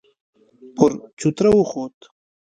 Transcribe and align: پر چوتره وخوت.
پر 0.75 0.91
چوتره 1.19 1.49
وخوت. 1.53 1.97